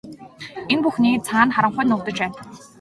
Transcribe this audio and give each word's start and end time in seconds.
Энэ 0.73 0.83
бүхний 0.85 1.15
цаана 1.27 1.53
харанхуй 1.55 1.85
нуугдаж 1.87 2.17
байна. 2.21 2.35